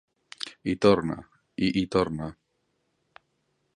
Hi 0.71 0.73
torna 0.85 1.17
i 1.67 1.69
hi 1.81 1.85
torna. 1.97 2.31